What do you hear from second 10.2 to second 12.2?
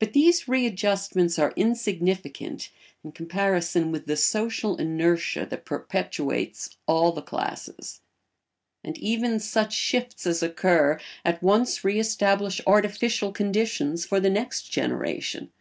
as occur at once re